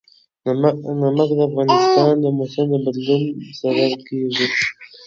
[1.01, 3.23] نمک د افغانستان د موسم د بدلون
[3.59, 4.47] سبب کېږي.